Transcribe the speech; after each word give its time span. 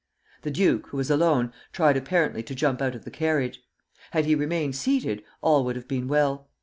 The 0.41 0.49
duke, 0.49 0.87
who 0.87 0.97
was 0.97 1.11
alone, 1.11 1.53
tried 1.71 1.95
apparently 1.95 2.41
to 2.41 2.55
jump 2.55 2.81
out 2.81 2.95
of 2.95 3.05
the 3.05 3.11
carriage. 3.11 3.61
Had 4.09 4.25
he 4.25 4.33
remained 4.33 4.75
seated, 4.75 5.23
all 5.41 5.63
would 5.65 5.75
have 5.75 5.87
been 5.87 6.07
well. 6.07 6.49